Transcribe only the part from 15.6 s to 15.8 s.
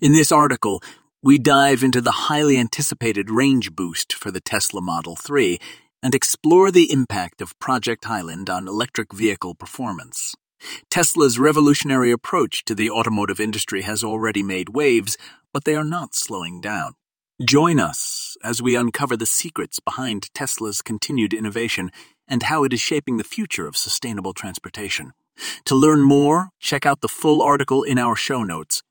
they